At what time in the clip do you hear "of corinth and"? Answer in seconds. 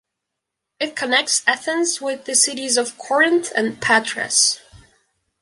2.75-3.79